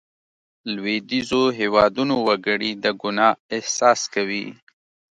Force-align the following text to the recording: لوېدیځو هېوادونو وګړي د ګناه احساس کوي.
لوېدیځو 0.73 1.43
هېوادونو 1.59 2.15
وګړي 2.27 2.71
د 2.83 2.85
ګناه 3.01 3.29
احساس 3.55 4.01
کوي. 4.13 4.45